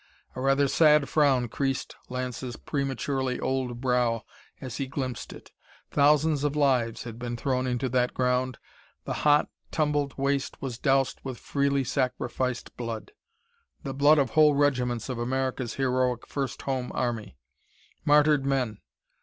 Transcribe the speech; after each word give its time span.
A 0.35 0.41
rather 0.41 0.67
sad 0.67 1.07
frown 1.07 1.47
creased 1.47 1.95
Lance's 2.09 2.55
prematurely 2.57 3.39
old 3.39 3.81
brow 3.81 4.23
as 4.59 4.77
he 4.77 4.87
glimpsed 4.87 5.31
it. 5.31 5.51
Thousands 5.91 6.43
of 6.43 6.55
lives 6.55 7.03
had 7.03 7.19
been 7.19 7.37
thrown 7.37 7.67
into 7.67 7.87
that 7.89 8.15
ground; 8.15 8.57
the 9.05 9.13
hot, 9.21 9.49
tumbled 9.69 10.17
waste 10.17 10.59
was 10.59 10.79
doused 10.79 11.21
with 11.23 11.37
freely 11.37 11.83
sacrificed 11.83 12.75
blood, 12.75 13.11
the 13.83 13.93
blood 13.93 14.17
of 14.17 14.31
whole 14.31 14.55
regiments 14.55 15.07
of 15.07 15.19
America's 15.19 15.75
heroic 15.75 16.25
First 16.25 16.63
Home 16.63 16.91
Army. 16.95 17.37
Martyred 18.03 18.43
men! 18.43 18.79